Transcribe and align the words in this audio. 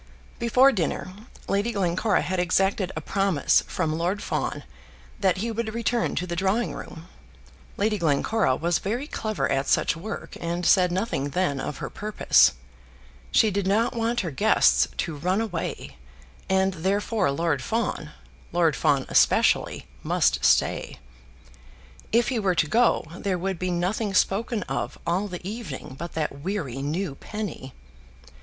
Before 0.39 0.71
dinner 0.71 1.13
Lady 1.47 1.73
Glencora 1.73 2.23
had 2.23 2.39
exacted 2.39 2.91
a 2.95 3.01
promise 3.01 3.61
from 3.67 3.99
Lord 3.99 4.23
Fawn 4.23 4.63
that 5.19 5.37
he 5.37 5.51
would 5.51 5.75
return 5.75 6.15
to 6.15 6.25
the 6.25 6.35
drawing 6.35 6.73
room. 6.73 7.07
Lady 7.77 7.99
Glencora 7.99 8.55
was 8.55 8.79
very 8.79 9.05
clever 9.05 9.47
at 9.51 9.67
such 9.67 9.95
work, 9.95 10.35
and 10.41 10.65
said 10.65 10.91
nothing 10.91 11.29
then 11.29 11.59
of 11.59 11.77
her 11.77 11.89
purpose. 11.91 12.53
She 13.31 13.51
did 13.51 13.67
not 13.67 13.93
want 13.95 14.21
her 14.21 14.31
guests 14.31 14.87
to 14.97 15.15
run 15.15 15.39
away, 15.39 15.97
and 16.49 16.73
therefore 16.73 17.29
Lord 17.29 17.61
Fawn, 17.61 18.09
Lord 18.51 18.75
Fawn 18.75 19.05
especially, 19.07 19.85
must 20.01 20.43
stay. 20.43 20.97
If 22.11 22.29
he 22.29 22.39
were 22.39 22.55
to 22.55 22.65
go 22.67 23.05
there 23.15 23.37
would 23.37 23.59
be 23.59 23.69
nothing 23.69 24.15
spoken 24.15 24.63
of 24.63 24.97
all 25.05 25.27
the 25.27 25.47
evening, 25.47 25.95
but 25.99 26.13
that 26.13 26.39
weary 26.39 26.81
new 26.81 27.13
penny. 27.13 27.75